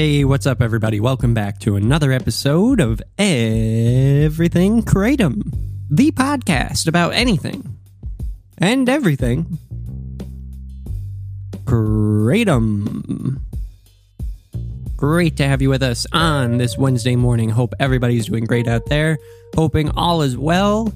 Hey, 0.00 0.24
what's 0.24 0.46
up, 0.46 0.62
everybody? 0.62 0.98
Welcome 0.98 1.34
back 1.34 1.58
to 1.58 1.76
another 1.76 2.10
episode 2.10 2.80
of 2.80 3.02
Everything 3.18 4.82
Kratom, 4.82 5.42
the 5.90 6.10
podcast 6.12 6.88
about 6.88 7.12
anything 7.12 7.76
and 8.56 8.88
everything 8.88 9.58
Kratom. 11.64 13.42
Great 14.96 15.36
to 15.36 15.46
have 15.46 15.60
you 15.60 15.68
with 15.68 15.82
us 15.82 16.06
on 16.12 16.56
this 16.56 16.78
Wednesday 16.78 17.14
morning. 17.14 17.50
Hope 17.50 17.74
everybody's 17.78 18.28
doing 18.28 18.46
great 18.46 18.66
out 18.66 18.86
there. 18.86 19.18
Hoping 19.54 19.90
all 19.90 20.22
is 20.22 20.34
well. 20.34 20.90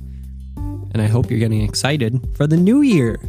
And 0.56 1.02
I 1.02 1.08
hope 1.08 1.28
you're 1.28 1.40
getting 1.40 1.60
excited 1.60 2.26
for 2.38 2.46
the 2.46 2.56
new 2.56 2.80
year 2.80 3.20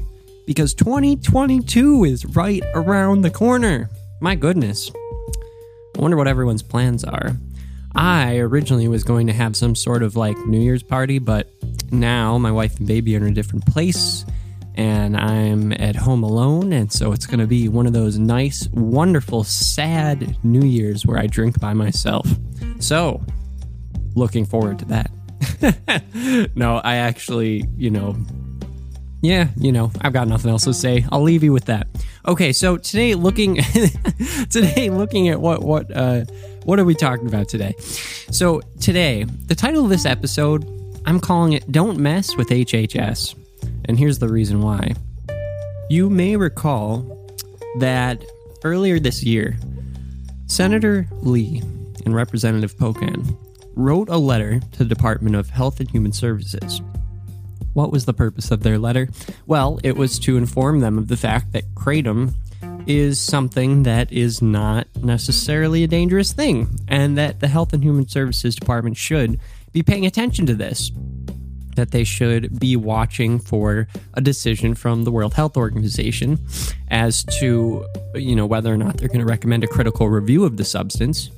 because 0.48 0.74
2022 0.74 2.06
is 2.06 2.26
right 2.28 2.64
around 2.76 3.24
the 3.24 3.30
corner. 3.30 3.90
My 4.22 4.36
goodness. 4.36 4.90
I 5.96 6.02
wonder 6.02 6.18
what 6.18 6.28
everyone's 6.28 6.64
plans 6.64 7.04
are. 7.04 7.32
I 7.96 8.38
originally 8.38 8.90
was 8.90 9.04
going 9.04 9.28
to 9.28 9.34
have 9.34 9.56
some 9.56 9.76
sort 9.76 10.04
of 10.04 10.18
like 10.18 10.38
New 10.40 10.60
Year's 10.60 10.84
party, 10.84 11.20
but 11.20 11.50
now 11.92 12.38
my 12.38 12.52
wife 12.52 12.78
and 12.78 12.88
baby 12.88 13.16
are 13.16 13.20
in 13.20 13.32
a 13.32 13.32
different 13.32 13.66
place 13.66 14.26
and 14.76 15.16
I'm 15.16 15.72
at 15.72 15.96
home 15.96 16.24
alone. 16.24 16.74
And 16.74 16.92
so 16.92 17.14
it's 17.14 17.26
going 17.26 17.40
to 17.40 17.48
be 17.48 17.70
one 17.70 17.88
of 17.88 17.94
those 17.94 18.18
nice, 18.18 18.68
wonderful, 18.74 19.46
sad 19.46 20.38
New 20.44 20.66
Year's 20.66 21.06
where 21.06 21.18
I 21.18 21.28
drink 21.28 21.60
by 21.62 21.74
myself. 21.74 22.28
So, 22.80 23.24
looking 24.16 24.46
forward 24.46 24.80
to 24.80 24.86
that. 24.86 26.52
no, 26.56 26.82
I 26.84 26.98
actually, 26.98 27.66
you 27.78 27.90
know, 27.90 28.18
yeah, 29.26 29.50
you 29.58 29.72
know, 29.72 29.92
I've 30.02 30.14
got 30.14 30.28
nothing 30.28 30.52
else 30.52 30.66
to 30.66 30.74
say. 30.74 31.06
I'll 31.12 31.22
leave 31.22 31.44
you 31.44 31.52
with 31.52 31.66
that. 31.66 31.88
Okay, 32.28 32.54
so 32.54 32.78
today 32.78 33.16
looking 33.16 33.56
today 34.50 34.90
looking 34.90 35.30
at 35.30 35.40
what 35.40 35.64
what 35.64 35.96
uh 35.96 36.26
what 36.64 36.80
are 36.80 36.86
we 36.86 36.96
talking 36.96 37.28
about 37.28 37.50
today? 37.50 37.76
So 38.32 38.62
today, 38.80 39.24
the 39.24 39.56
title 39.56 39.84
of 39.84 39.90
this 39.90 40.06
episode, 40.06 40.66
I'm 41.06 41.20
calling 41.20 41.54
it 41.54 41.72
Don't 41.72 42.00
Mess 42.00 42.36
with 42.36 42.50
HHS. 42.50 43.36
And 43.86 44.00
here's 44.00 44.20
the 44.20 44.30
reason 44.30 44.62
why. 44.62 44.94
You 45.90 46.10
may 46.10 46.36
recall 46.36 47.30
that 47.80 48.24
earlier 48.64 49.00
this 49.00 49.24
year, 49.24 49.58
Senator 50.48 51.08
Lee 51.22 51.62
and 52.06 52.16
Representative 52.16 52.76
Pocan 52.78 53.38
wrote 53.76 54.10
a 54.10 54.18
letter 54.18 54.60
to 54.60 54.80
the 54.80 54.86
Department 54.86 55.36
of 55.36 55.50
Health 55.50 55.80
and 55.80 55.90
Human 55.90 56.14
Services 56.14 56.82
what 57.76 57.92
was 57.92 58.06
the 58.06 58.14
purpose 58.14 58.50
of 58.52 58.64
their 58.64 58.80
letter? 58.80 59.10
Well, 59.46 59.80
it 59.84 59.96
was 59.96 60.18
to 60.20 60.38
inform 60.38 60.80
them 60.80 60.98
of 60.98 61.10
the 61.10 61.18
fact 61.18 61.52
that 61.52 61.76
kratom 61.76 62.34
is 62.88 63.20
something 63.20 63.84
that 63.84 64.12
is 64.12 64.42
not 64.42 64.88
necessarily 65.04 65.84
a 65.84 65.88
dangerous 65.88 66.32
thing, 66.32 66.80
and 66.88 67.18
that 67.18 67.42
the 67.42 67.48
Health 67.48 67.74
and 67.74 67.84
Human 67.84 68.08
Services 68.08 68.56
Department 68.56 68.96
should 68.96 69.40
be 69.74 69.84
paying 69.84 70.06
attention 70.06 70.46
to 70.46 70.56
this. 70.56 70.92
That 71.76 71.92
they 71.92 72.06
should 72.06 72.58
be 72.58 72.78
watching 72.78 73.40
for 73.40 73.90
a 74.14 74.22
decision 74.22 74.76
from 74.76 75.04
the 75.04 75.12
World 75.12 75.34
Health 75.34 75.58
Organization 75.58 76.40
as 76.88 77.26
to, 77.40 77.86
you 78.14 78.38
know, 78.38 78.46
whether 78.46 78.74
or 78.74 78.78
not 78.78 78.98
they're 78.98 79.10
going 79.10 79.20
to 79.20 79.26
recommend 79.26 79.66
a 79.66 79.68
critical 79.68 80.08
review 80.08 80.46
of 80.46 80.56
the 80.56 80.64
substance, 80.64 81.30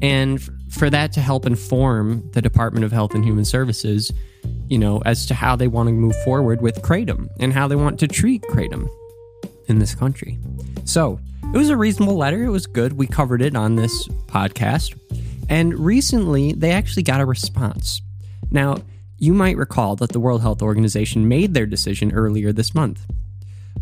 and 0.00 0.40
for 0.70 0.88
that 0.88 1.10
to 1.12 1.20
help 1.20 1.46
inform 1.46 2.30
the 2.30 2.40
Department 2.40 2.84
of 2.84 2.92
Health 2.92 3.12
and 3.14 3.24
Human 3.24 3.44
Services 3.44 4.12
you 4.70 4.78
know, 4.78 5.02
as 5.04 5.26
to 5.26 5.34
how 5.34 5.56
they 5.56 5.68
want 5.68 5.88
to 5.88 5.92
move 5.92 6.16
forward 6.22 6.62
with 6.62 6.80
Kratom 6.80 7.28
and 7.40 7.52
how 7.52 7.68
they 7.68 7.76
want 7.76 7.98
to 8.00 8.08
treat 8.08 8.42
Kratom 8.42 8.88
in 9.66 9.80
this 9.80 9.94
country. 9.94 10.38
So 10.84 11.18
it 11.52 11.58
was 11.58 11.70
a 11.70 11.76
reasonable 11.76 12.16
letter. 12.16 12.44
It 12.44 12.50
was 12.50 12.66
good. 12.66 12.92
We 12.92 13.08
covered 13.08 13.42
it 13.42 13.56
on 13.56 13.74
this 13.74 14.06
podcast. 14.26 14.96
And 15.48 15.74
recently, 15.74 16.52
they 16.52 16.70
actually 16.70 17.02
got 17.02 17.20
a 17.20 17.26
response. 17.26 18.00
Now, 18.52 18.78
you 19.18 19.34
might 19.34 19.56
recall 19.56 19.96
that 19.96 20.12
the 20.12 20.20
World 20.20 20.40
Health 20.40 20.62
Organization 20.62 21.26
made 21.26 21.52
their 21.52 21.66
decision 21.66 22.12
earlier 22.12 22.52
this 22.52 22.72
month. 22.72 23.04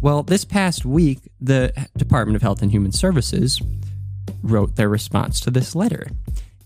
Well, 0.01 0.23
this 0.23 0.47
past 0.47 0.87
week, 0.87 1.19
the 1.39 1.73
Department 1.99 2.37
of 2.37 2.43
Health 2.43 2.63
and 2.63 2.71
Human 2.71 2.93
Services 2.93 3.61
wrote 4.43 4.77
their 4.77 4.89
response 4.89 5.39
to 5.41 5.51
this 5.51 5.75
letter. 5.75 6.09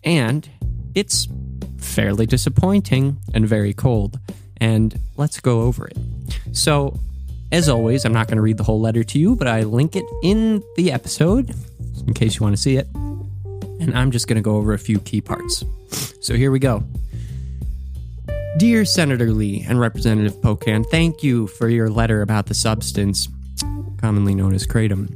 And 0.04 0.48
it's 0.94 1.26
fairly 1.82 2.26
disappointing 2.26 3.18
and 3.34 3.46
very 3.46 3.72
cold. 3.72 4.18
And 4.58 4.98
let's 5.16 5.40
go 5.40 5.62
over 5.62 5.88
it. 5.88 5.98
So, 6.52 6.98
as 7.50 7.68
always, 7.68 8.04
I'm 8.04 8.12
not 8.12 8.28
going 8.28 8.36
to 8.36 8.42
read 8.42 8.56
the 8.56 8.64
whole 8.64 8.80
letter 8.80 9.04
to 9.04 9.18
you, 9.18 9.36
but 9.36 9.48
I 9.48 9.62
link 9.62 9.96
it 9.96 10.04
in 10.22 10.62
the 10.76 10.92
episode 10.92 11.54
in 12.06 12.14
case 12.14 12.36
you 12.36 12.42
want 12.42 12.56
to 12.56 12.62
see 12.62 12.76
it. 12.76 12.88
And 12.94 13.92
I'm 13.96 14.10
just 14.10 14.28
going 14.28 14.36
to 14.36 14.42
go 14.42 14.56
over 14.56 14.72
a 14.72 14.78
few 14.78 15.00
key 15.00 15.20
parts. 15.20 15.64
So, 16.20 16.34
here 16.34 16.50
we 16.50 16.58
go. 16.58 16.84
Dear 18.58 18.84
Senator 18.84 19.32
Lee 19.32 19.64
and 19.66 19.80
Representative 19.80 20.34
Pocan, 20.36 20.86
thank 20.90 21.22
you 21.22 21.46
for 21.46 21.68
your 21.68 21.88
letter 21.88 22.22
about 22.22 22.46
the 22.46 22.54
substance, 22.54 23.26
commonly 23.96 24.34
known 24.34 24.54
as 24.54 24.66
kratom. 24.66 25.14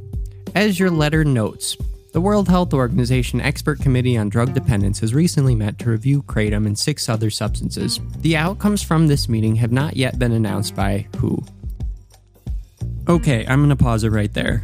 As 0.55 0.79
your 0.79 0.89
letter 0.89 1.23
notes, 1.23 1.77
the 2.17 2.21
World 2.21 2.49
Health 2.49 2.73
Organization 2.73 3.39
Expert 3.41 3.79
Committee 3.79 4.17
on 4.17 4.27
Drug 4.27 4.55
Dependence 4.55 5.01
has 5.01 5.13
recently 5.13 5.53
met 5.53 5.77
to 5.77 5.91
review 5.91 6.23
kratom 6.23 6.65
and 6.65 6.75
six 6.75 7.09
other 7.09 7.29
substances. 7.29 7.99
The 8.21 8.35
outcomes 8.35 8.81
from 8.81 9.05
this 9.05 9.29
meeting 9.29 9.55
have 9.57 9.71
not 9.71 9.95
yet 9.95 10.17
been 10.17 10.31
announced 10.31 10.75
by 10.75 11.07
WHO. 11.17 11.45
Okay, 13.07 13.45
I'm 13.45 13.59
going 13.59 13.69
to 13.69 13.75
pause 13.75 14.03
it 14.03 14.09
right 14.09 14.33
there. 14.33 14.63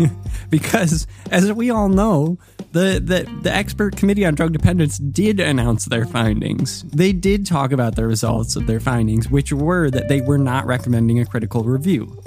because 0.48 1.06
as 1.30 1.52
we 1.52 1.68
all 1.68 1.90
know, 1.90 2.38
the, 2.72 2.98
the 3.04 3.30
the 3.42 3.54
expert 3.54 3.94
committee 3.98 4.24
on 4.24 4.34
drug 4.34 4.54
dependence 4.54 4.96
did 4.96 5.38
announce 5.38 5.84
their 5.84 6.06
findings. 6.06 6.82
They 6.84 7.12
did 7.12 7.44
talk 7.44 7.72
about 7.72 7.94
the 7.94 8.06
results 8.06 8.56
of 8.56 8.66
their 8.66 8.80
findings, 8.80 9.30
which 9.30 9.52
were 9.52 9.90
that 9.90 10.08
they 10.08 10.22
were 10.22 10.38
not 10.38 10.64
recommending 10.64 11.20
a 11.20 11.26
critical 11.26 11.62
review. 11.62 12.22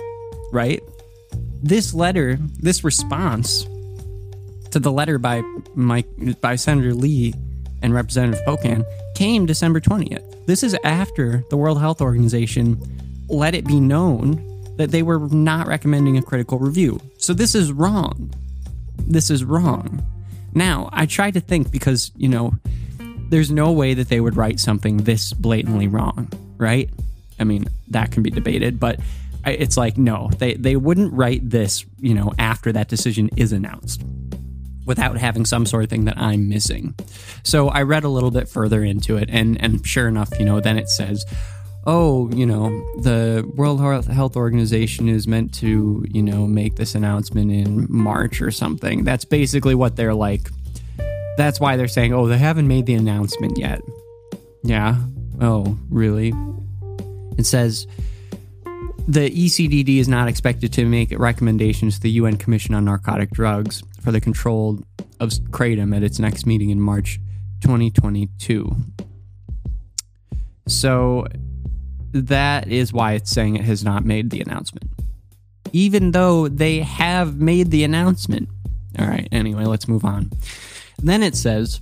Right? 0.52 0.80
This 1.64 1.92
letter, 1.96 2.38
this 2.60 2.84
response 2.84 3.66
to 4.72 4.80
the 4.80 4.92
letter 4.92 5.18
by 5.18 5.42
Mike 5.76 6.08
by 6.42 6.56
Senator 6.56 6.94
Lee 6.94 7.34
and 7.82 7.94
Representative 7.94 8.44
Pocan 8.46 8.84
came 9.16 9.46
December 9.46 9.80
20th. 9.80 10.46
This 10.46 10.64
is 10.64 10.78
after 10.84 11.44
the 11.50 11.58
World 11.58 11.80
Health 11.80 12.02
Organization 12.02 12.82
let 13.30 13.54
it 13.54 13.66
be 13.66 13.80
known 13.80 14.44
that 14.78 14.92
they 14.92 15.04
were 15.04 15.20
not 15.20 15.68
recommending 15.68 16.18
a 16.18 16.22
critical 16.22 16.58
review. 16.58 17.00
So 17.18 17.34
this 17.34 17.54
is 17.54 17.72
wrong. 17.72 18.34
This 18.98 19.30
is 19.30 19.44
wrong. 19.44 20.04
Now, 20.54 20.90
I 20.92 21.06
tried 21.06 21.36
to 21.36 21.42
think 21.42 21.72
because, 21.72 22.12
you 22.16 22.28
know, 22.28 22.54
there's 23.30 23.52
no 23.52 23.72
way 23.72 23.94
that 23.94 24.10
they 24.10 24.20
would 24.20 24.36
write 24.36 24.60
something 24.60 24.98
this 24.98 25.32
blatantly 25.34 25.88
wrong, 25.88 26.32
right? 26.58 26.90
I 27.40 27.44
mean, 27.44 27.66
that 27.90 28.12
can 28.12 28.24
be 28.24 28.32
debated, 28.32 28.80
but 28.80 29.00
it's 29.46 29.78
like 29.78 29.98
no, 29.98 30.30
they 30.38 30.56
they 30.56 30.76
wouldn't 30.76 31.14
write 31.14 31.50
this, 31.50 31.86
you 32.00 32.14
know, 32.14 32.34
after 32.40 32.72
that 32.72 32.88
decision 32.88 33.30
is 33.38 33.52
announced 33.52 34.04
without 34.86 35.18
having 35.18 35.46
some 35.46 35.66
sort 35.66 35.84
of 35.84 35.90
thing 35.90 36.06
that 36.06 36.18
I'm 36.18 36.50
missing. 36.50 36.96
So 37.44 37.70
I 37.70 37.84
read 37.84 38.04
a 38.04 38.10
little 38.10 38.32
bit 38.32 38.50
further 38.50 38.84
into 38.84 39.18
it, 39.18 39.30
and 39.32 39.62
and 39.62 39.86
sure 39.86 40.08
enough, 40.08 40.30
you 40.40 40.46
know, 40.46 40.60
then 40.60 40.78
it 40.78 40.90
says, 40.90 41.26
oh, 41.86 42.30
you 42.32 42.46
know, 42.46 42.70
the 43.02 43.50
World 43.56 43.80
Health 44.08 44.36
Organization 44.36 45.10
is 45.10 45.28
meant 45.28 45.54
to, 45.56 46.06
you 46.10 46.22
know, 46.22 46.46
make 46.46 46.76
this 46.76 46.96
announcement 46.96 47.52
in 47.52 47.88
March 47.90 48.42
or 48.42 48.52
something. 48.52 49.04
That's 49.04 49.26
basically 49.26 49.76
what 49.76 49.96
they're 49.96 50.14
like. 50.14 50.50
That's 51.38 51.60
why 51.60 51.78
they're 51.78 51.88
saying, 51.88 52.14
oh, 52.14 52.28
they 52.28 52.38
haven't 52.38 52.68
made 52.68 52.86
the 52.86 52.96
announcement 52.96 53.58
yet. 53.58 53.82
Yeah. 54.64 54.98
Oh, 55.42 55.80
really? 55.90 56.34
It 57.38 57.46
says 57.46 57.88
the 59.10 59.32
ECDD 59.32 59.98
is 59.98 60.08
not 60.08 60.28
expected 60.28 60.72
to 60.72 60.86
make 60.86 61.18
recommendations 61.18 61.96
to 61.96 62.02
the 62.02 62.12
UN 62.12 62.38
Commission 62.38 62.76
on 62.76 62.86
Narcotic 62.86 63.32
Drugs 63.32 63.82
for 64.04 64.12
the 64.12 64.22
control 64.22 64.78
of 65.20 65.32
kratom 65.50 65.96
at 65.96 66.04
its 66.04 66.20
next 66.20 66.46
meeting 66.46 66.70
in 66.70 66.80
March 66.80 67.20
2022. 67.62 68.72
So 70.68 71.26
that 72.12 72.68
is 72.68 72.94
why 72.94 73.14
it's 73.14 73.32
saying 73.32 73.56
it 73.56 73.64
has 73.64 73.84
not 73.84 74.06
made 74.06 74.30
the 74.30 74.42
announcement. 74.42 74.92
Even 75.74 76.12
though 76.12 76.48
they 76.48 76.82
have 76.82 77.42
made 77.42 77.72
the 77.72 77.84
announcement. 77.84 78.48
All 79.00 79.08
right, 79.08 79.28
anyway, 79.32 79.66
let's 79.66 79.88
move 79.88 80.06
on. 80.06 80.30
Then 81.02 81.24
it 81.24 81.36
says 81.36 81.82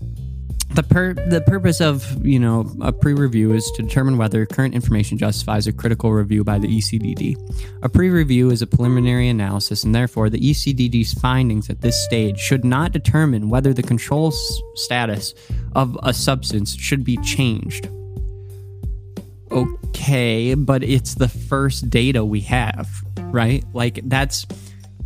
the 0.70 0.84
per- 0.84 1.14
the 1.14 1.42
purpose 1.42 1.82
of 1.82 2.26
you 2.26 2.40
know 2.40 2.70
a 2.82 2.92
pre-review 2.92 3.54
is 3.54 3.70
to 3.76 3.84
determine 3.84 4.18
whether 4.18 4.46
current 4.46 4.76
information 4.76 5.18
justifies 5.18 5.66
a 5.66 5.74
critical 5.74 6.12
review 6.12 6.44
by 6.44 6.60
the 6.60 6.68
ECDD. 6.68 7.36
A 7.82 7.90
pre-review 7.90 8.50
is 8.52 8.62
a 8.62 8.68
preliminary 8.68 9.30
analysis, 9.30 9.84
and 9.84 9.96
therefore 9.96 10.30
the 10.30 10.40
ECDD's 10.40 11.14
findings 11.14 11.70
at 11.70 11.82
this 11.82 12.04
stage 12.04 12.38
should 12.38 12.66
not 12.66 12.92
determine 12.92 13.50
whether 13.50 13.74
the 13.74 13.84
control 13.84 14.28
s- 14.28 14.62
status 14.76 15.34
of 15.74 15.98
a 16.04 16.14
substance 16.14 16.76
should 16.76 17.04
be 17.04 17.18
changed. 17.18 17.90
Okay, 19.52 20.54
but 20.54 20.84
it's 20.84 21.16
the 21.16 21.30
first 21.30 21.90
data 21.90 22.26
we 22.26 22.42
have, 22.42 22.90
right? 23.18 23.64
Like 23.74 24.02
that's, 24.04 24.46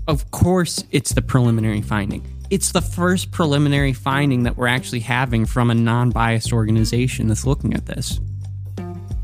of 0.07 0.31
course, 0.31 0.83
it's 0.91 1.13
the 1.13 1.21
preliminary 1.21 1.81
finding 1.81 2.25
it's 2.51 2.74
the 2.74 2.81
first 2.81 3.31
preliminary 3.31 3.94
finding 3.94 4.44
that 4.44 4.57
we're 4.57 4.68
actually 4.68 5.00
having 5.00 5.45
from 5.45 5.71
a 5.71 5.74
non 5.74 6.09
biased 6.12 6.51
organization 6.51 7.27
that's 7.27 7.48
looking 7.48 7.74
at 7.74 7.86
this. 7.86 8.19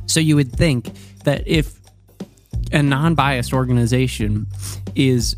So 0.06 0.22
you 0.22 0.38
would 0.38 0.54
think 0.54 0.92
that 1.26 1.46
if 1.46 1.78
a 2.72 2.82
non 2.82 3.16
biased 3.16 3.54
organization 3.54 4.48
is 4.96 5.36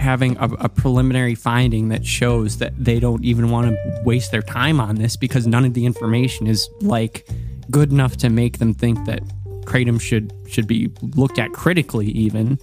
having 0.00 0.36
a, 0.38 0.44
a, 0.44 0.68
preliminary 0.68 1.34
finding 1.34 1.88
that 1.88 2.04
shows 2.04 2.58
that 2.58 2.72
they 2.82 2.98
don't 3.00 3.24
even 3.24 3.50
want 3.50 3.68
to 3.68 4.02
waste 4.04 4.30
their 4.30 4.42
time 4.42 4.80
on 4.80 4.96
this 4.96 5.16
because 5.16 5.46
none 5.46 5.64
of 5.64 5.74
the 5.74 5.84
information 5.86 6.46
is 6.46 6.68
like 6.80 7.28
good 7.70 7.90
enough 7.90 8.16
to 8.16 8.28
make 8.28 8.58
them 8.58 8.72
think 8.74 9.04
that 9.06 9.20
kratom 9.62 10.00
should 10.00 10.32
should 10.46 10.66
be 10.66 10.90
looked 11.16 11.38
at 11.38 11.50
critically 11.52 12.08
even 12.08 12.58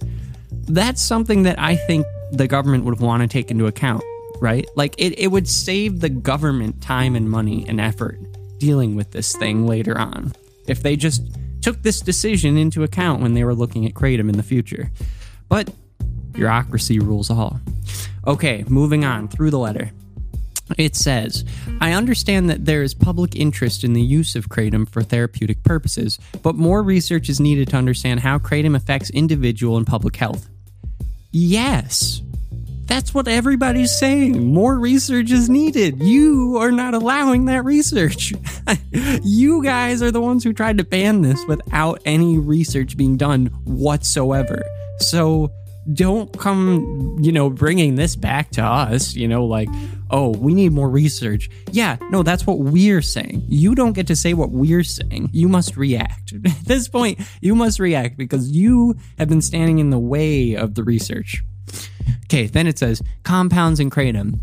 that's 0.68 1.02
something 1.02 1.42
that 1.42 1.58
i 1.58 1.74
think 1.74 2.06
the 2.32 2.46
government 2.46 2.84
would 2.84 3.00
want 3.00 3.20
to 3.20 3.28
take 3.28 3.50
into 3.50 3.66
account 3.66 4.02
right 4.40 4.66
like 4.76 4.94
it, 4.98 5.18
it 5.18 5.28
would 5.28 5.48
save 5.48 6.00
the 6.00 6.08
government 6.08 6.82
time 6.82 7.14
and 7.16 7.30
money 7.30 7.64
and 7.68 7.80
effort 7.80 8.18
dealing 8.58 8.94
with 8.94 9.10
this 9.12 9.34
thing 9.36 9.66
later 9.66 9.98
on 9.98 10.32
if 10.66 10.82
they 10.82 10.96
just 10.96 11.22
took 11.62 11.82
this 11.82 12.00
decision 12.00 12.56
into 12.56 12.82
account 12.82 13.22
when 13.22 13.34
they 13.34 13.44
were 13.44 13.54
looking 13.54 13.86
at 13.86 13.94
kratom 13.94 14.28
in 14.28 14.36
the 14.36 14.42
future 14.42 14.90
but 15.48 15.70
Bureaucracy 16.34 16.98
rules 16.98 17.30
all. 17.30 17.60
Okay, 18.26 18.64
moving 18.68 19.04
on 19.04 19.28
through 19.28 19.50
the 19.50 19.58
letter. 19.58 19.90
It 20.76 20.96
says, 20.96 21.44
I 21.80 21.92
understand 21.92 22.50
that 22.50 22.64
there 22.64 22.82
is 22.82 22.94
public 22.94 23.36
interest 23.36 23.84
in 23.84 23.92
the 23.92 24.02
use 24.02 24.34
of 24.34 24.48
kratom 24.48 24.88
for 24.88 25.02
therapeutic 25.02 25.62
purposes, 25.62 26.18
but 26.42 26.54
more 26.54 26.82
research 26.82 27.28
is 27.28 27.38
needed 27.38 27.68
to 27.68 27.76
understand 27.76 28.20
how 28.20 28.38
kratom 28.38 28.74
affects 28.74 29.10
individual 29.10 29.76
and 29.76 29.86
public 29.86 30.16
health. 30.16 30.48
Yes, 31.30 32.22
that's 32.86 33.14
what 33.14 33.28
everybody's 33.28 33.96
saying. 33.96 34.52
More 34.52 34.78
research 34.78 35.30
is 35.30 35.48
needed. 35.48 36.02
You 36.02 36.56
are 36.58 36.70
not 36.70 36.94
allowing 36.94 37.46
that 37.46 37.64
research. 37.64 38.32
you 39.22 39.62
guys 39.62 40.02
are 40.02 40.10
the 40.10 40.20
ones 40.20 40.44
who 40.44 40.52
tried 40.52 40.78
to 40.78 40.84
ban 40.84 41.22
this 41.22 41.44
without 41.46 42.00
any 42.04 42.38
research 42.38 42.96
being 42.96 43.16
done 43.16 43.46
whatsoever. 43.64 44.62
So, 44.98 45.50
don't 45.92 46.36
come, 46.38 47.18
you 47.20 47.30
know, 47.30 47.50
bringing 47.50 47.94
this 47.96 48.16
back 48.16 48.50
to 48.52 48.62
us, 48.62 49.14
you 49.14 49.28
know, 49.28 49.44
like, 49.44 49.68
oh, 50.10 50.30
we 50.30 50.54
need 50.54 50.72
more 50.72 50.88
research. 50.88 51.50
Yeah, 51.72 51.96
no, 52.10 52.22
that's 52.22 52.46
what 52.46 52.58
we're 52.58 53.02
saying. 53.02 53.44
You 53.48 53.74
don't 53.74 53.92
get 53.92 54.06
to 54.06 54.16
say 54.16 54.32
what 54.32 54.50
we're 54.50 54.84
saying. 54.84 55.30
You 55.32 55.48
must 55.48 55.76
react. 55.76 56.32
At 56.44 56.64
this 56.64 56.88
point, 56.88 57.20
you 57.40 57.54
must 57.54 57.78
react 57.78 58.16
because 58.16 58.50
you 58.50 58.96
have 59.18 59.28
been 59.28 59.42
standing 59.42 59.78
in 59.78 59.90
the 59.90 59.98
way 59.98 60.54
of 60.54 60.74
the 60.74 60.84
research. 60.84 61.42
Okay, 62.24 62.46
then 62.46 62.66
it 62.66 62.78
says 62.78 63.02
compounds 63.22 63.80
in 63.80 63.90
kratom, 63.90 64.38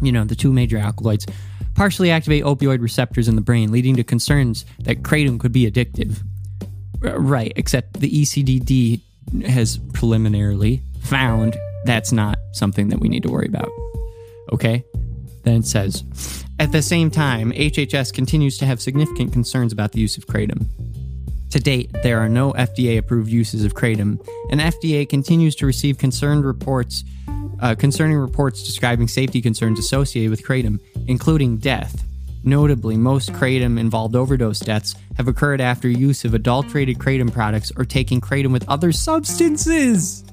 you 0.00 0.12
know, 0.12 0.24
the 0.24 0.34
two 0.34 0.52
major 0.52 0.78
alkaloids, 0.78 1.26
partially 1.74 2.10
activate 2.10 2.44
opioid 2.44 2.80
receptors 2.80 3.28
in 3.28 3.36
the 3.36 3.42
brain, 3.42 3.70
leading 3.70 3.96
to 3.96 4.04
concerns 4.04 4.64
that 4.80 5.02
kratom 5.02 5.38
could 5.38 5.52
be 5.52 5.70
addictive. 5.70 6.22
Right, 7.00 7.52
except 7.56 8.00
the 8.00 8.10
ECDD 8.10 9.00
has 9.46 9.78
preliminarily 9.92 10.82
found 11.02 11.56
that's 11.84 12.12
not 12.12 12.38
something 12.52 12.88
that 12.88 12.98
we 12.98 13.08
need 13.08 13.22
to 13.22 13.30
worry 13.30 13.46
about. 13.46 13.70
Okay? 14.52 14.84
Then 15.44 15.56
it 15.56 15.66
says, 15.66 16.04
at 16.58 16.72
the 16.72 16.82
same 16.82 17.10
time, 17.10 17.52
HHS 17.52 18.12
continues 18.12 18.58
to 18.58 18.66
have 18.66 18.80
significant 18.80 19.32
concerns 19.32 19.72
about 19.72 19.92
the 19.92 20.00
use 20.00 20.16
of 20.16 20.26
kratom. 20.26 20.66
To 21.50 21.58
date, 21.58 21.90
there 22.02 22.20
are 22.20 22.28
no 22.28 22.52
FDA 22.52 22.98
approved 22.98 23.30
uses 23.30 23.64
of 23.64 23.74
kratom, 23.74 24.24
and 24.50 24.60
FDA 24.60 25.08
continues 25.08 25.54
to 25.56 25.66
receive 25.66 25.96
concerned 25.96 26.44
reports 26.44 27.04
uh, 27.60 27.74
concerning 27.74 28.16
reports 28.16 28.64
describing 28.64 29.08
safety 29.08 29.40
concerns 29.40 29.78
associated 29.78 30.30
with 30.30 30.42
kratom, 30.42 30.80
including 31.06 31.56
death. 31.56 32.04
Notably, 32.44 32.96
most 32.96 33.32
kratom 33.32 33.78
involved 33.78 34.14
overdose 34.14 34.60
deaths 34.60 34.94
have 35.16 35.26
occurred 35.26 35.60
after 35.60 35.88
use 35.88 36.24
of 36.24 36.34
adulterated 36.34 36.98
kratom 36.98 37.32
products 37.32 37.72
or 37.76 37.84
taking 37.84 38.20
kratom 38.20 38.52
with 38.52 38.68
other 38.68 38.92
substances. 38.92 40.24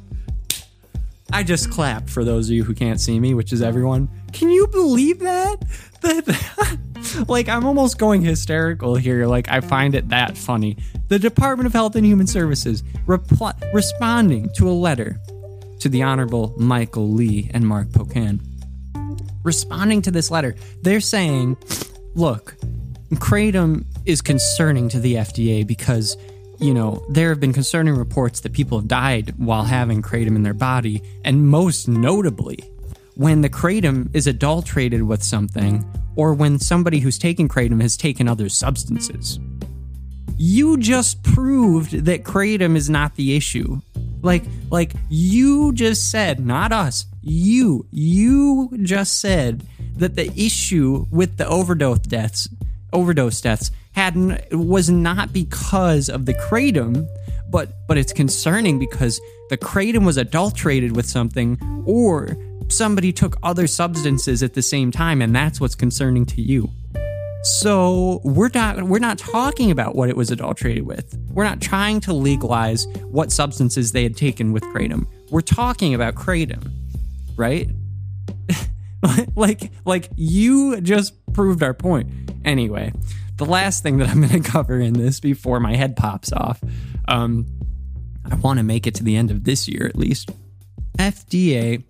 I 1.33 1.43
just 1.43 1.71
clapped 1.71 2.09
for 2.09 2.23
those 2.23 2.47
of 2.49 2.55
you 2.55 2.63
who 2.63 2.75
can't 2.75 3.01
see 3.01 3.19
me, 3.19 3.33
which 3.33 3.51
is 3.51 3.61
everyone. 3.61 4.09
Can 4.31 4.49
you 4.49 4.67
believe 4.67 5.19
that? 5.19 5.57
That 6.01 6.77
like 7.27 7.49
I'm 7.49 7.65
almost 7.65 7.97
going 7.97 8.21
hysterical 8.21 8.95
here. 8.95 9.25
Like 9.25 9.49
I 9.49 9.61
find 9.61 9.95
it 9.95 10.09
that 10.09 10.37
funny. 10.37 10.77
The 11.07 11.19
Department 11.19 11.67
of 11.67 11.73
Health 11.73 11.95
and 11.95 12.05
Human 12.05 12.27
Services 12.27 12.83
responding 13.05 14.49
to 14.55 14.69
a 14.69 14.71
letter 14.71 15.19
to 15.79 15.89
the 15.89 16.03
Honorable 16.03 16.53
Michael 16.57 17.09
Lee 17.09 17.49
and 17.53 17.67
Mark 17.67 17.87
Pocan. 17.89 18.39
Responding 19.43 20.01
to 20.03 20.11
this 20.11 20.31
letter, 20.31 20.55
they're 20.81 20.99
saying 20.99 21.57
look, 22.15 22.55
Kratom 23.13 23.85
is 24.05 24.21
concerning 24.21 24.89
to 24.89 24.99
the 24.99 25.15
FDA 25.15 25.65
because, 25.65 26.17
you 26.59 26.73
know, 26.73 27.05
there 27.09 27.29
have 27.29 27.39
been 27.39 27.53
concerning 27.53 27.95
reports 27.95 28.39
that 28.41 28.53
people 28.53 28.79
have 28.79 28.87
died 28.87 29.33
while 29.37 29.63
having 29.63 30.01
Kratom 30.01 30.35
in 30.35 30.43
their 30.43 30.53
body, 30.53 31.01
and 31.23 31.47
most 31.47 31.87
notably, 31.87 32.63
when 33.15 33.41
the 33.41 33.49
Kratom 33.49 34.13
is 34.13 34.27
adulterated 34.27 35.03
with 35.03 35.23
something, 35.23 35.83
or 36.15 36.33
when 36.33 36.59
somebody 36.59 36.99
who's 36.99 37.17
taken 37.17 37.49
Kratom 37.49 37.81
has 37.81 37.97
taken 37.97 38.27
other 38.27 38.49
substances. 38.49 39.39
You 40.37 40.77
just 40.77 41.23
proved 41.23 42.05
that 42.05 42.23
Kratom 42.23 42.75
is 42.75 42.89
not 42.89 43.15
the 43.15 43.35
issue. 43.35 43.81
Like, 44.21 44.43
like 44.69 44.93
you 45.09 45.71
just 45.73 46.11
said, 46.11 46.45
not 46.45 46.71
us, 46.71 47.05
you, 47.21 47.85
you 47.91 48.69
just 48.83 49.21
said 49.21 49.63
that 49.97 50.15
the 50.15 50.31
issue 50.35 51.05
with 51.11 51.37
the 51.37 51.47
overdose 51.47 51.99
deaths, 51.99 52.49
overdose 52.91 53.39
deaths, 53.41 53.71
had 53.93 54.15
was 54.51 54.89
not 54.89 55.31
because 55.31 56.09
of 56.09 56.25
the 56.25 56.33
kratom, 56.33 57.07
but 57.49 57.87
but 57.87 57.97
it's 57.97 58.11
concerning 58.11 58.77
because 58.77 59.21
the 59.49 59.57
kratom 59.57 60.05
was 60.05 60.17
adulterated 60.17 60.95
with 60.95 61.05
something, 61.05 61.57
or 61.85 62.37
somebody 62.69 63.11
took 63.11 63.37
other 63.43 63.67
substances 63.67 64.43
at 64.43 64.53
the 64.53 64.61
same 64.61 64.91
time, 64.91 65.21
and 65.21 65.35
that's 65.35 65.59
what's 65.61 65.75
concerning 65.75 66.25
to 66.27 66.41
you. 66.41 66.69
So 67.43 68.21
we're 68.23 68.49
not 68.55 68.81
we're 68.83 68.97
not 68.97 69.19
talking 69.19 69.69
about 69.69 69.95
what 69.95 70.09
it 70.09 70.17
was 70.17 70.31
adulterated 70.31 70.87
with. 70.87 71.15
We're 71.29 71.43
not 71.43 71.61
trying 71.61 71.99
to 72.01 72.13
legalize 72.13 72.87
what 73.03 73.31
substances 73.31 73.91
they 73.91 74.01
had 74.01 74.17
taken 74.17 74.51
with 74.51 74.63
kratom. 74.63 75.05
We're 75.29 75.41
talking 75.41 75.93
about 75.93 76.15
kratom, 76.15 76.71
right? 77.35 77.69
like 79.35 79.71
like 79.85 80.09
you 80.15 80.81
just 80.81 81.13
proved 81.33 81.61
our 81.61 81.75
point. 81.75 82.09
Anyway, 82.43 82.91
the 83.37 83.45
last 83.45 83.83
thing 83.83 83.97
that 83.97 84.09
I'm 84.09 84.21
going 84.21 84.41
to 84.41 84.49
cover 84.49 84.79
in 84.79 84.93
this 84.93 85.19
before 85.19 85.59
my 85.59 85.75
head 85.75 85.95
pops 85.95 86.33
off, 86.33 86.59
um, 87.07 87.45
I 88.29 88.33
want 88.35 88.57
to 88.57 88.63
make 88.63 88.87
it 88.87 88.95
to 88.95 89.03
the 89.03 89.15
end 89.15 89.29
of 89.29 89.43
this 89.43 89.67
year 89.67 89.85
at 89.85 89.95
least. 89.95 90.31
FDA 90.97 91.83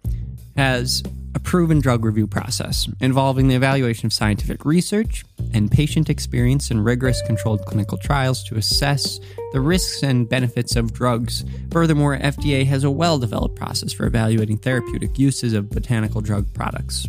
has 0.56 1.04
a 1.36 1.40
proven 1.40 1.82
drug 1.82 2.06
review 2.06 2.26
process 2.26 2.88
involving 3.02 3.50
the 3.50 3.56
evaluation 3.56 4.06
of 4.06 4.14
scientific 4.14 4.64
research 4.64 5.26
and 5.54 5.70
patient 5.70 6.10
experience 6.10 6.72
in 6.72 6.80
rigorous 6.80 7.22
controlled 7.24 7.66
clinical 7.66 7.98
trials 7.98 8.42
to 8.46 8.56
assess 8.56 9.20
the 9.52 9.60
risks 9.60 10.02
and 10.02 10.30
benefits 10.30 10.78
of 10.78 10.94
drugs. 10.94 11.44
Furthermore, 11.72 12.18
FDA 12.18 12.66
has 12.66 12.86
a 12.86 12.92
well 12.92 13.20
developed 13.20 13.56
process 13.56 13.92
for 13.92 14.06
evaluating 14.06 14.58
therapeutic 14.58 15.20
uses 15.20 15.54
of 15.54 15.70
botanical 15.70 16.22
drug 16.22 16.52
products. 16.54 17.06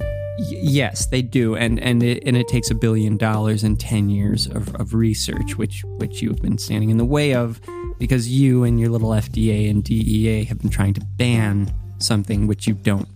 Y- 0.00 0.58
yes, 0.62 1.06
they 1.06 1.22
do, 1.22 1.56
and 1.56 1.80
and 1.80 2.02
it, 2.02 2.22
and 2.26 2.36
it 2.36 2.48
takes 2.48 2.70
a 2.70 2.74
billion 2.74 3.16
dollars 3.16 3.64
and 3.64 3.80
ten 3.80 4.10
years 4.10 4.46
of, 4.46 4.74
of 4.74 4.92
research, 4.92 5.56
which 5.56 5.84
which 5.96 6.20
you've 6.20 6.42
been 6.42 6.58
standing 6.58 6.90
in 6.90 6.98
the 6.98 7.04
way 7.04 7.34
of, 7.34 7.60
because 7.98 8.28
you 8.28 8.64
and 8.64 8.78
your 8.78 8.90
little 8.90 9.10
FDA 9.10 9.70
and 9.70 9.82
DEA 9.82 10.44
have 10.44 10.58
been 10.60 10.70
trying 10.70 10.92
to 10.94 11.00
ban 11.16 11.72
something 12.04 12.46
which 12.46 12.66
you 12.66 12.74
don't 12.74 13.08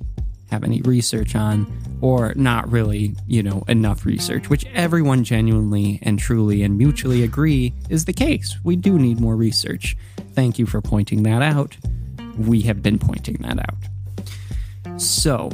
have 0.50 0.64
any 0.64 0.80
research 0.82 1.34
on 1.34 1.66
or 2.00 2.32
not 2.34 2.70
really, 2.70 3.14
you 3.26 3.42
know, 3.42 3.62
enough 3.68 4.06
research, 4.06 4.48
which 4.48 4.64
everyone 4.66 5.24
genuinely 5.24 5.98
and 6.02 6.18
truly 6.18 6.62
and 6.62 6.78
mutually 6.78 7.22
agree 7.22 7.74
is 7.90 8.04
the 8.04 8.12
case. 8.12 8.56
We 8.64 8.76
do 8.76 8.98
need 8.98 9.20
more 9.20 9.36
research. 9.36 9.96
Thank 10.32 10.58
you 10.58 10.66
for 10.66 10.80
pointing 10.80 11.22
that 11.24 11.42
out. 11.42 11.76
We 12.38 12.62
have 12.62 12.82
been 12.82 12.98
pointing 12.98 13.36
that 13.42 13.58
out. 13.58 15.00
So, 15.00 15.50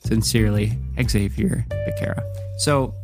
sincerely, 0.00 0.78
Xavier 1.02 1.66
Becerra. 1.70 2.22
So, 2.58 2.94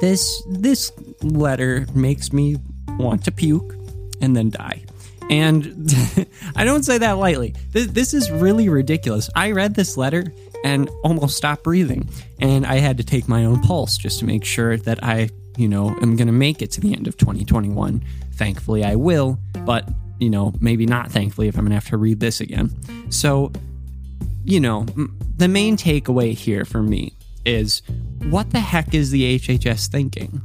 this 0.00 0.42
this 0.48 0.92
letter 1.22 1.86
makes 1.94 2.32
me 2.32 2.56
want 2.98 3.24
to 3.24 3.32
puke 3.32 3.74
and 4.20 4.36
then 4.36 4.50
die. 4.50 4.84
And 5.30 5.92
I 6.56 6.64
don't 6.64 6.84
say 6.84 6.98
that 6.98 7.12
lightly. 7.12 7.54
This, 7.72 7.86
this 7.88 8.14
is 8.14 8.30
really 8.30 8.68
ridiculous. 8.68 9.28
I 9.34 9.52
read 9.52 9.74
this 9.74 9.96
letter 9.96 10.32
and 10.64 10.88
almost 11.02 11.36
stopped 11.36 11.64
breathing. 11.64 12.08
And 12.40 12.66
I 12.66 12.76
had 12.76 12.96
to 12.98 13.04
take 13.04 13.28
my 13.28 13.44
own 13.44 13.60
pulse 13.60 13.96
just 13.96 14.18
to 14.20 14.24
make 14.24 14.44
sure 14.44 14.76
that 14.78 15.02
I, 15.04 15.30
you 15.56 15.68
know, 15.68 15.88
am 16.02 16.16
going 16.16 16.26
to 16.26 16.32
make 16.32 16.62
it 16.62 16.70
to 16.72 16.80
the 16.80 16.94
end 16.94 17.06
of 17.06 17.16
2021. 17.16 18.04
Thankfully, 18.34 18.84
I 18.84 18.96
will, 18.96 19.38
but, 19.64 19.88
you 20.18 20.30
know, 20.30 20.54
maybe 20.60 20.86
not 20.86 21.10
thankfully 21.10 21.48
if 21.48 21.56
I'm 21.56 21.64
going 21.64 21.70
to 21.70 21.76
have 21.76 21.88
to 21.88 21.96
read 21.96 22.20
this 22.20 22.40
again. 22.40 22.70
So, 23.10 23.52
you 24.44 24.60
know, 24.60 24.86
the 25.36 25.48
main 25.48 25.76
takeaway 25.76 26.34
here 26.34 26.64
for 26.64 26.82
me 26.82 27.12
is 27.44 27.82
what 28.30 28.50
the 28.50 28.60
heck 28.60 28.94
is 28.94 29.10
the 29.10 29.38
HHS 29.38 29.88
thinking? 29.88 30.42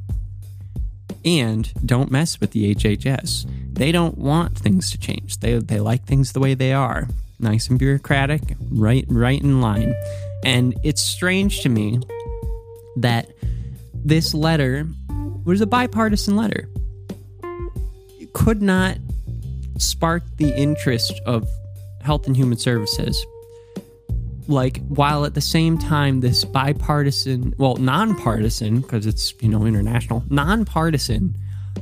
And 1.25 1.71
don't 1.85 2.11
mess 2.11 2.39
with 2.39 2.51
the 2.51 2.75
HHS. 2.75 3.49
They 3.73 3.91
don't 3.91 4.17
want 4.17 4.57
things 4.57 4.91
to 4.91 4.99
change. 4.99 5.39
They, 5.39 5.57
they 5.57 5.79
like 5.79 6.05
things 6.05 6.31
the 6.31 6.39
way 6.39 6.53
they 6.53 6.73
are. 6.73 7.07
Nice 7.39 7.67
and 7.67 7.79
bureaucratic, 7.79 8.41
right 8.71 9.05
right 9.09 9.41
in 9.41 9.61
line. 9.61 9.95
And 10.45 10.75
it's 10.83 11.01
strange 11.01 11.61
to 11.61 11.69
me 11.69 11.99
that 12.97 13.29
this 13.93 14.33
letter 14.33 14.87
was 15.43 15.59
a 15.59 15.65
bipartisan 15.65 16.35
letter. 16.35 16.69
It 18.19 18.31
could 18.33 18.61
not 18.61 18.97
spark 19.77 20.23
the 20.37 20.55
interest 20.55 21.19
of 21.25 21.47
Health 22.01 22.27
and 22.27 22.37
Human 22.37 22.57
Services. 22.57 23.25
Like, 24.47 24.85
while 24.87 25.25
at 25.25 25.33
the 25.33 25.41
same 25.41 25.77
time, 25.77 26.19
this 26.19 26.45
bipartisan, 26.45 27.55
well, 27.57 27.77
nonpartisan, 27.77 28.81
because 28.81 29.05
it's, 29.05 29.33
you 29.41 29.49
know, 29.49 29.65
international, 29.65 30.23
nonpartisan, 30.29 31.37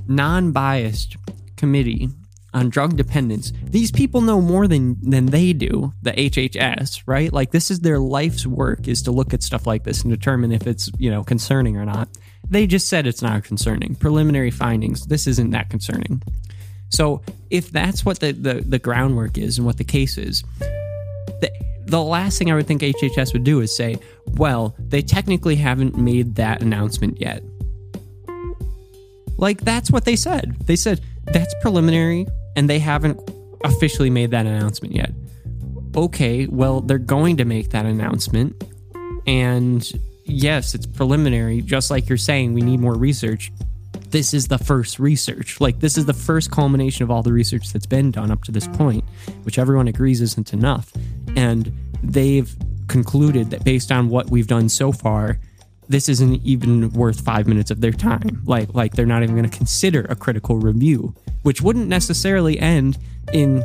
non 0.08 0.52
biased 0.52 1.18
committee 1.62 2.10
on 2.56 2.70
drug 2.70 2.98
dependence, 2.98 3.54
these 3.64 3.92
people 3.92 4.20
know 4.20 4.42
more 4.42 4.68
than 4.68 4.98
than 5.08 5.28
they 5.28 5.54
do, 5.54 5.94
the 6.02 6.12
HHS, 6.12 7.04
right? 7.06 7.32
Like 7.32 7.52
this 7.52 7.70
is 7.70 7.80
their 7.80 8.00
life's 8.00 8.48
work 8.48 8.88
is 8.88 9.04
to 9.04 9.12
look 9.12 9.32
at 9.34 9.44
stuff 9.44 9.68
like 9.68 9.84
this 9.84 10.02
and 10.02 10.12
determine 10.12 10.52
if 10.52 10.66
it's, 10.66 10.90
you 10.98 11.12
know, 11.12 11.24
concerning 11.24 11.78
or 11.78 11.86
not. 11.86 12.10
They 12.50 12.66
just 12.66 12.88
said 12.90 13.06
it's 13.06 13.22
not 13.22 13.44
concerning. 13.44 13.94
Preliminary 13.96 14.50
findings, 14.52 15.06
this 15.06 15.28
isn't 15.28 15.52
that 15.52 15.70
concerning. 15.70 16.24
So 16.90 17.22
if 17.52 17.70
that's 17.70 18.04
what 18.04 18.20
the, 18.20 18.32
the, 18.34 18.56
the 18.56 18.80
groundwork 18.80 19.38
is 19.38 19.58
and 19.58 19.66
what 19.66 19.78
the 19.78 19.86
case 19.86 20.18
is, 20.18 20.44
the, 21.42 21.50
the 21.86 22.02
last 22.02 22.40
thing 22.40 22.52
I 22.52 22.56
would 22.56 22.68
think 22.68 22.82
HHS 22.82 23.34
would 23.34 23.46
do 23.46 23.62
is 23.62 23.74
say, 23.78 23.98
well, 24.34 24.76
they 24.78 25.04
technically 25.04 25.56
haven't 25.56 25.96
made 25.96 26.36
that 26.36 26.62
announcement 26.62 27.22
yet. 27.22 27.44
Like, 29.38 29.62
that's 29.62 29.90
what 29.90 30.04
they 30.06 30.18
said. 30.18 30.58
They 30.66 30.76
said, 30.76 31.02
that's 31.26 31.54
preliminary, 31.62 32.28
and 32.56 32.70
they 32.70 32.80
haven't 32.80 33.20
officially 33.64 34.10
made 34.10 34.32
that 34.32 34.46
announcement 34.46 34.96
yet. 34.96 35.12
Okay, 35.96 36.48
well, 36.48 36.82
they're 36.82 36.98
going 36.98 37.38
to 37.38 37.46
make 37.46 37.70
that 37.72 37.86
announcement. 37.86 38.64
And 39.28 39.90
yes, 40.26 40.74
it's 40.74 40.86
preliminary, 40.86 41.62
just 41.62 41.92
like 41.92 42.10
you're 42.10 42.18
saying, 42.18 42.54
we 42.54 42.62
need 42.62 42.80
more 42.80 42.96
research 42.96 43.52
this 44.12 44.34
is 44.34 44.48
the 44.48 44.58
first 44.58 45.00
research. 45.00 45.60
Like, 45.60 45.80
this 45.80 45.98
is 45.98 46.06
the 46.06 46.14
first 46.14 46.52
culmination 46.52 47.04
of 47.04 47.12
all 47.12 47.24
the 47.24 47.34
research 47.34 47.72
that's 47.72 47.86
been 47.86 48.12
done 48.12 48.30
up 48.30 48.44
to 48.44 48.52
this 48.52 48.68
point, 48.68 49.04
which 49.44 49.58
everyone 49.58 49.88
agrees 49.88 50.22
isn't 50.22 50.54
enough. 50.54 50.92
And 51.36 51.72
they've 52.04 52.54
concluded 52.88 53.50
that 53.52 53.64
based 53.64 53.92
on 53.92 54.10
what 54.10 54.30
we've 54.30 54.48
done 54.48 54.70
so 54.70 54.92
far, 54.92 55.40
this 55.92 56.10
isn't 56.10 56.44
even 56.44 56.92
worth 56.92 57.22
five 57.22 57.48
minutes 57.48 57.72
of 57.72 57.82
their 57.82 57.92
time. 57.92 58.42
Like, 58.46 58.74
like 58.74 58.94
they're 58.94 59.06
not 59.06 59.24
even 59.24 59.36
going 59.36 59.50
to 59.50 59.58
consider 59.58 60.06
a 60.10 60.16
critical 60.16 60.58
review, 60.58 61.14
which 61.44 61.62
wouldn't 61.62 61.88
necessarily 61.88 62.60
end 62.60 62.98
in 63.34 63.64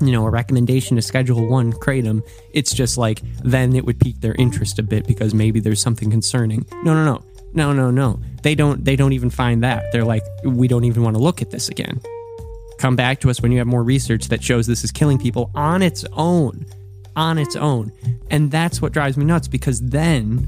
you 0.00 0.12
know, 0.12 0.24
a 0.26 0.30
recommendation 0.30 0.96
to 0.96 1.02
schedule 1.02 1.46
one 1.46 1.72
kratom, 1.72 2.22
it's 2.52 2.72
just 2.72 2.96
like 2.98 3.20
then 3.42 3.74
it 3.74 3.84
would 3.84 3.98
pique 3.98 4.20
their 4.20 4.34
interest 4.36 4.78
a 4.78 4.82
bit 4.82 5.06
because 5.06 5.34
maybe 5.34 5.60
there's 5.60 5.80
something 5.80 6.10
concerning. 6.10 6.64
No, 6.84 6.94
no, 6.94 7.04
no. 7.04 7.24
No, 7.54 7.72
no, 7.72 7.90
no. 7.90 8.20
They 8.42 8.54
don't 8.54 8.84
they 8.84 8.94
don't 8.94 9.12
even 9.12 9.30
find 9.30 9.64
that. 9.64 9.90
They're 9.90 10.04
like, 10.04 10.22
we 10.44 10.68
don't 10.68 10.84
even 10.84 11.02
want 11.02 11.16
to 11.16 11.22
look 11.22 11.42
at 11.42 11.50
this 11.50 11.68
again. 11.68 12.00
Come 12.78 12.94
back 12.94 13.20
to 13.20 13.30
us 13.30 13.40
when 13.40 13.50
you 13.50 13.58
have 13.58 13.66
more 13.66 13.82
research 13.82 14.28
that 14.28 14.42
shows 14.42 14.66
this 14.66 14.84
is 14.84 14.92
killing 14.92 15.18
people 15.18 15.50
on 15.54 15.82
its 15.82 16.04
own. 16.12 16.66
On 17.16 17.38
its 17.38 17.56
own. 17.56 17.90
And 18.30 18.50
that's 18.50 18.80
what 18.80 18.92
drives 18.92 19.16
me 19.16 19.24
nuts 19.24 19.48
because 19.48 19.80
then 19.80 20.46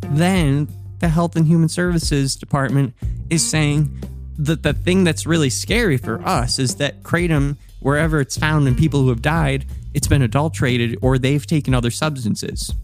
then 0.00 0.68
the 0.98 1.08
Health 1.08 1.36
and 1.36 1.46
Human 1.46 1.68
Services 1.68 2.36
Department 2.36 2.94
is 3.30 3.48
saying 3.48 4.02
that 4.38 4.62
the 4.62 4.72
thing 4.72 5.04
that's 5.04 5.26
really 5.26 5.50
scary 5.50 5.96
for 5.96 6.20
us 6.26 6.58
is 6.58 6.76
that 6.76 7.02
kratom, 7.02 7.56
wherever 7.80 8.20
it's 8.20 8.36
found 8.36 8.68
in 8.68 8.74
people 8.74 9.00
who 9.00 9.08
have 9.08 9.22
died, 9.22 9.66
it's 9.94 10.08
been 10.08 10.22
adulterated 10.22 10.98
or 11.02 11.18
they've 11.18 11.46
taken 11.46 11.74
other 11.74 11.90
substances. 11.90 12.74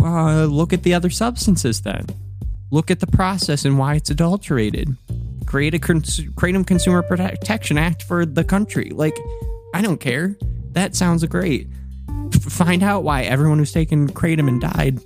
Uh, 0.00 0.44
look 0.44 0.72
at 0.72 0.82
the 0.82 0.94
other 0.94 1.10
substances 1.10 1.82
then. 1.82 2.06
Look 2.70 2.90
at 2.90 3.00
the 3.00 3.06
process 3.06 3.64
and 3.64 3.78
why 3.78 3.94
it's 3.94 4.10
adulterated. 4.10 4.96
Create 5.46 5.74
a 5.74 5.78
cons- 5.78 6.20
Kratom 6.20 6.66
Consumer 6.66 7.02
Protection 7.02 7.78
Act 7.78 8.02
for 8.02 8.24
the 8.24 8.44
country. 8.44 8.90
Like, 8.90 9.16
I 9.74 9.82
don't 9.82 10.00
care. 10.00 10.36
That 10.72 10.96
sounds 10.96 11.24
great. 11.26 11.68
F- 12.34 12.42
find 12.42 12.82
out 12.82 13.04
why 13.04 13.22
everyone 13.22 13.58
who's 13.58 13.72
taken 13.72 14.08
Kratom 14.08 14.48
and 14.48 14.60
died 14.60 15.00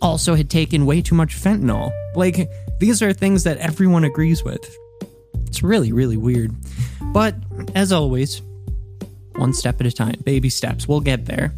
also 0.00 0.34
had 0.34 0.50
taken 0.50 0.86
way 0.86 1.02
too 1.02 1.14
much 1.14 1.36
fentanyl. 1.36 1.90
Like, 2.14 2.48
these 2.78 3.02
are 3.02 3.12
things 3.12 3.44
that 3.44 3.58
everyone 3.58 4.04
agrees 4.04 4.44
with. 4.44 4.76
It's 5.46 5.62
really, 5.62 5.92
really 5.92 6.16
weird. 6.16 6.54
But 7.12 7.34
as 7.74 7.92
always, 7.92 8.42
one 9.36 9.52
step 9.52 9.80
at 9.80 9.86
a 9.86 9.92
time, 9.92 10.16
baby 10.24 10.50
steps. 10.50 10.86
We'll 10.86 11.00
get 11.00 11.26
there. 11.26 11.52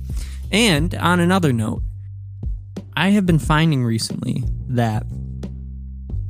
And 0.50 0.94
on 0.94 1.20
another 1.20 1.52
note, 1.52 1.82
I 2.96 3.10
have 3.10 3.26
been 3.26 3.38
finding 3.38 3.84
recently 3.84 4.44
that 4.68 5.04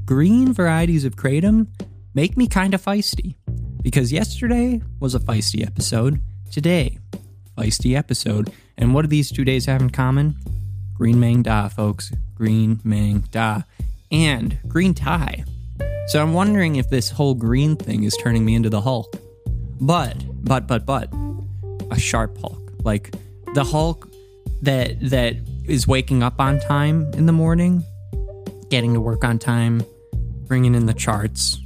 green 0.05 0.52
varieties 0.52 1.05
of 1.05 1.17
kratom 1.17 1.69
make 2.14 2.37
me 2.37 2.47
kind 2.47 2.75
of 2.75 2.83
feisty. 2.83 3.37
Because 3.83 4.12
yesterday 4.12 4.83
was 4.99 5.14
a 5.14 5.21
feisty 5.21 5.67
episode, 5.67 6.21
today, 6.50 6.99
feisty 7.57 7.97
episode. 7.97 8.52
And 8.76 8.95
what 8.95 9.02
do 9.02 9.09
these 9.09 9.31
two 9.31 9.45
days 9.45 9.67
have 9.67 9.81
in 9.81 9.90
common? 9.90 10.37
Green 11.00 11.16
Maeng 11.16 11.42
Da, 11.42 11.66
folks. 11.66 12.12
Green 12.35 12.76
Maeng 12.85 13.30
Da. 13.30 13.62
And 14.12 14.59
green 14.69 14.92
Thai. 14.92 15.45
So 16.09 16.23
I'm 16.23 16.35
wondering 16.35 16.76
if 16.76 16.90
this 16.90 17.09
whole 17.09 17.35
green 17.35 17.76
thing 17.76 18.02
is 18.02 18.14
turning 18.19 18.45
me 18.45 18.54
into 18.54 18.69
the 18.69 18.83
Hulk. 18.83 19.16
But, 19.80 20.14
but, 20.45 20.66
but, 20.66 20.85
but, 20.85 21.11
a 21.90 21.99
sharp 21.99 22.37
Hulk. 22.37 22.61
Like 22.85 23.14
the 23.54 23.64
Hulk 23.64 24.11
that 24.61 25.00
that 25.09 25.37
is 25.64 25.88
waking 25.88 26.23
up 26.23 26.38
on 26.38 26.61
time 26.61 27.11
in 27.14 27.25
the 27.25 27.33
morning, 27.33 27.83
getting 28.69 28.92
to 28.92 29.00
work 29.00 29.25
on 29.25 29.38
time, 29.38 29.83
bringing 30.49 30.75
in 30.75 30.85
the 30.85 30.92
charts, 30.92 31.59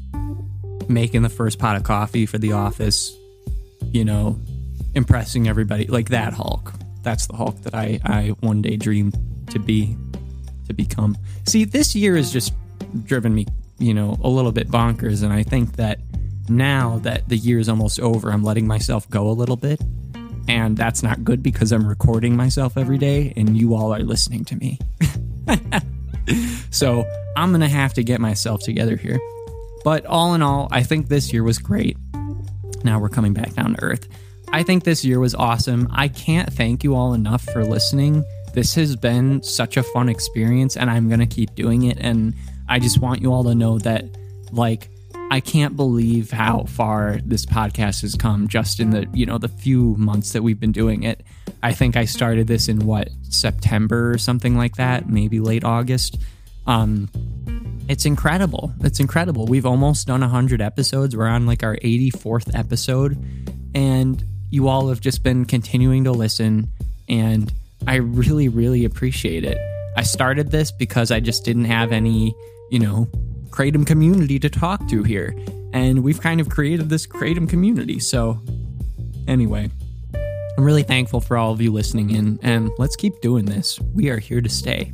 making 0.88 1.22
the 1.22 1.28
first 1.28 1.58
pot 1.58 1.74
of 1.74 1.82
coffee 1.82 2.26
for 2.26 2.38
the 2.38 2.52
office, 2.52 3.12
you 3.90 4.04
know, 4.04 4.38
impressing 4.94 5.48
everybody 5.48 5.88
like 5.88 6.10
that 6.10 6.34
Hulk. 6.34 6.72
That's 7.04 7.26
the 7.26 7.36
Hulk 7.36 7.60
that 7.62 7.74
I, 7.74 8.00
I 8.04 8.28
one 8.40 8.62
day 8.62 8.76
dreamed 8.76 9.16
to 9.50 9.58
be, 9.58 9.96
to 10.66 10.74
become. 10.74 11.16
See, 11.46 11.64
this 11.64 11.94
year 11.94 12.16
has 12.16 12.32
just 12.32 12.54
driven 13.04 13.34
me, 13.34 13.46
you 13.78 13.94
know, 13.94 14.18
a 14.22 14.28
little 14.28 14.52
bit 14.52 14.68
bonkers. 14.68 15.22
And 15.22 15.32
I 15.32 15.42
think 15.42 15.76
that 15.76 16.00
now 16.48 16.98
that 17.02 17.28
the 17.28 17.36
year 17.36 17.58
is 17.58 17.68
almost 17.68 18.00
over, 18.00 18.32
I'm 18.32 18.42
letting 18.42 18.66
myself 18.66 19.08
go 19.10 19.28
a 19.28 19.32
little 19.32 19.56
bit. 19.56 19.80
And 20.48 20.76
that's 20.76 21.02
not 21.02 21.24
good 21.24 21.42
because 21.42 21.72
I'm 21.72 21.86
recording 21.86 22.36
myself 22.36 22.76
every 22.76 22.98
day 22.98 23.32
and 23.36 23.56
you 23.56 23.74
all 23.74 23.94
are 23.94 24.00
listening 24.00 24.44
to 24.46 24.56
me. 24.56 24.78
so 26.70 27.04
I'm 27.36 27.50
going 27.50 27.62
to 27.62 27.68
have 27.68 27.94
to 27.94 28.02
get 28.02 28.20
myself 28.20 28.60
together 28.62 28.96
here. 28.96 29.18
But 29.84 30.04
all 30.06 30.34
in 30.34 30.42
all, 30.42 30.68
I 30.70 30.82
think 30.82 31.08
this 31.08 31.32
year 31.32 31.42
was 31.42 31.58
great. 31.58 31.96
Now 32.82 32.98
we're 32.98 33.08
coming 33.08 33.32
back 33.32 33.54
down 33.54 33.74
to 33.74 33.82
earth. 33.82 34.08
I 34.54 34.62
think 34.62 34.84
this 34.84 35.04
year 35.04 35.18
was 35.18 35.34
awesome. 35.34 35.88
I 35.90 36.06
can't 36.06 36.52
thank 36.52 36.84
you 36.84 36.94
all 36.94 37.12
enough 37.12 37.42
for 37.42 37.64
listening. 37.64 38.24
This 38.52 38.72
has 38.76 38.94
been 38.94 39.42
such 39.42 39.76
a 39.76 39.82
fun 39.82 40.08
experience, 40.08 40.76
and 40.76 40.88
I'm 40.88 41.08
going 41.08 41.18
to 41.18 41.26
keep 41.26 41.56
doing 41.56 41.82
it. 41.82 41.98
And 42.00 42.34
I 42.68 42.78
just 42.78 43.00
want 43.00 43.20
you 43.20 43.32
all 43.32 43.42
to 43.42 43.54
know 43.56 43.80
that, 43.80 44.04
like, 44.52 44.90
I 45.32 45.40
can't 45.40 45.74
believe 45.74 46.30
how 46.30 46.66
far 46.66 47.18
this 47.24 47.44
podcast 47.44 48.02
has 48.02 48.14
come 48.14 48.46
just 48.46 48.78
in 48.78 48.90
the, 48.90 49.08
you 49.12 49.26
know, 49.26 49.38
the 49.38 49.48
few 49.48 49.96
months 49.96 50.34
that 50.34 50.44
we've 50.44 50.60
been 50.60 50.70
doing 50.70 51.02
it. 51.02 51.24
I 51.64 51.72
think 51.72 51.96
I 51.96 52.04
started 52.04 52.46
this 52.46 52.68
in 52.68 52.86
what, 52.86 53.08
September 53.22 54.12
or 54.12 54.18
something 54.18 54.56
like 54.56 54.76
that, 54.76 55.08
maybe 55.08 55.40
late 55.40 55.64
August. 55.64 56.16
Um, 56.68 57.10
it's 57.88 58.06
incredible. 58.06 58.72
It's 58.82 59.00
incredible. 59.00 59.46
We've 59.46 59.66
almost 59.66 60.06
done 60.06 60.20
100 60.20 60.62
episodes. 60.62 61.16
We're 61.16 61.26
on 61.26 61.44
like 61.44 61.64
our 61.64 61.74
84th 61.78 62.56
episode. 62.56 63.18
And 63.74 64.24
you 64.54 64.68
all 64.68 64.88
have 64.88 65.00
just 65.00 65.24
been 65.24 65.44
continuing 65.44 66.04
to 66.04 66.12
listen. 66.12 66.68
And 67.08 67.52
I 67.88 67.96
really, 67.96 68.48
really 68.48 68.84
appreciate 68.84 69.44
it. 69.44 69.58
I 69.96 70.04
started 70.04 70.52
this 70.52 70.70
because 70.70 71.10
I 71.10 71.18
just 71.18 71.44
didn't 71.44 71.64
have 71.64 71.90
any, 71.90 72.32
you 72.70 72.78
know, 72.78 73.08
Kratom 73.48 73.84
community 73.84 74.38
to 74.38 74.48
talk 74.48 74.86
to 74.88 75.02
here. 75.02 75.34
And 75.72 76.04
we've 76.04 76.20
kind 76.20 76.40
of 76.40 76.48
created 76.48 76.88
this 76.88 77.04
Kratom 77.04 77.48
community. 77.48 77.98
So, 77.98 78.40
anyway, 79.26 79.68
I'm 80.56 80.64
really 80.64 80.84
thankful 80.84 81.20
for 81.20 81.36
all 81.36 81.52
of 81.52 81.60
you 81.60 81.72
listening 81.72 82.10
in. 82.10 82.38
And 82.40 82.70
let's 82.78 82.94
keep 82.94 83.20
doing 83.20 83.46
this. 83.46 83.80
We 83.92 84.08
are 84.08 84.18
here 84.18 84.40
to 84.40 84.48
stay. 84.48 84.92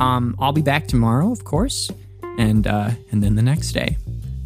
Um, 0.00 0.34
I'll 0.38 0.52
be 0.52 0.62
back 0.62 0.88
tomorrow, 0.88 1.30
of 1.30 1.44
course, 1.44 1.90
and 2.38 2.66
uh, 2.66 2.90
and 3.12 3.22
then 3.22 3.34
the 3.34 3.42
next 3.42 3.72
day, 3.72 3.98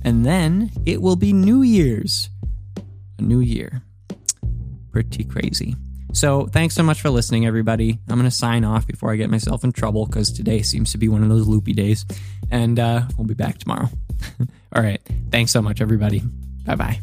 and 0.02 0.26
then 0.26 0.71
it 0.87 1.00
will 1.00 1.16
be 1.16 1.33
New 1.33 1.62
Year's, 1.62 2.28
a 3.19 3.23
new 3.23 3.40
year. 3.40 3.83
Pretty 4.93 5.25
crazy. 5.25 5.77
So 6.13 6.47
thanks 6.47 6.75
so 6.75 6.83
much 6.83 7.01
for 7.01 7.11
listening, 7.11 7.47
everybody. 7.47 7.99
I'm 8.09 8.19
going 8.19 8.29
to 8.29 8.35
sign 8.35 8.65
off 8.65 8.87
before 8.87 9.13
I 9.13 9.17
get 9.17 9.31
myself 9.31 9.63
in 9.63 9.73
trouble 9.73 10.07
because 10.07 10.33
today 10.33 10.63
seems 10.63 10.93
to 10.93 10.99
be 10.99 11.09
one 11.09 11.23
of 11.23 11.29
those 11.29 11.47
loopy 11.47 11.73
days. 11.73 12.05
And 12.51 12.79
uh, 12.81 13.03
we'll 13.17 13.27
be 13.29 13.35
back 13.35 13.59
tomorrow. 13.59 13.89
All 14.75 14.83
right. 14.83 15.01
Thanks 15.31 15.53
so 15.53 15.63
much, 15.63 15.81
everybody. 15.81 16.23
Bye 16.65 16.75
bye. 16.75 17.01